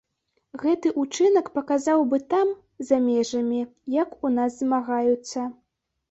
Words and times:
Гэты 0.61 0.91
ўчынак 1.01 1.49
паказаў 1.57 1.99
бы 2.13 2.17
там, 2.33 2.53
за 2.89 2.97
межамі, 3.09 3.59
як 3.97 4.17
у 4.29 4.31
нас 4.39 4.57
змагаюцца. 4.63 5.45